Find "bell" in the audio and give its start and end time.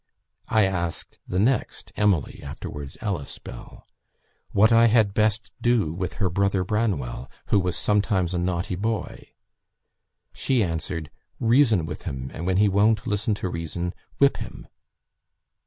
3.37-3.85